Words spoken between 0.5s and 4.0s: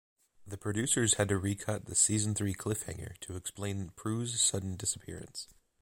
producers had to re-cut the season three cliffhanger to explain